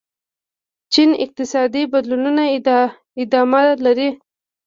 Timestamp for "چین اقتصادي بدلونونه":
0.93-2.43